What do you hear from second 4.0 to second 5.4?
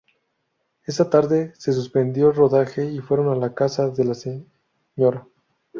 la Sra.